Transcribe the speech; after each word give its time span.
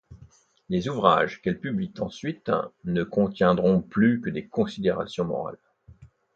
Les 0.69 0.89
ouvrages 0.89 1.43
qu'elle 1.43 1.59
publie 1.59 1.93
ensuite 1.99 2.49
ne 2.85 3.03
contiendront 3.03 3.81
plus 3.81 4.19
que 4.19 4.31
des 4.31 4.47
considérations 4.47 5.25
morales. 5.25 5.59